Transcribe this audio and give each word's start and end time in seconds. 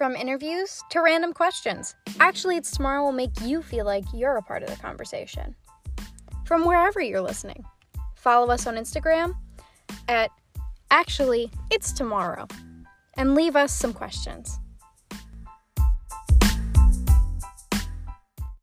From 0.00 0.16
interviews 0.16 0.82
to 0.88 1.02
random 1.02 1.34
questions. 1.34 1.94
Actually, 2.20 2.56
It's 2.56 2.70
Tomorrow 2.70 3.04
will 3.04 3.12
make 3.12 3.38
you 3.42 3.60
feel 3.60 3.84
like 3.84 4.04
you're 4.14 4.38
a 4.38 4.42
part 4.42 4.62
of 4.62 4.70
the 4.70 4.76
conversation. 4.76 5.54
From 6.46 6.64
wherever 6.64 7.02
you're 7.02 7.20
listening. 7.20 7.66
Follow 8.14 8.50
us 8.50 8.66
on 8.66 8.76
Instagram 8.76 9.34
at 10.08 10.30
Actually 10.90 11.50
It's 11.70 11.92
Tomorrow 11.92 12.48
and 13.18 13.34
leave 13.34 13.56
us 13.56 13.74
some 13.74 13.92
questions. 13.92 14.58